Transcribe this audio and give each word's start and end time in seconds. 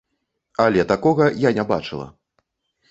Але 0.65 0.87
такога 0.93 1.29
я 1.47 1.53
не 1.59 1.67
бачыла. 1.75 2.13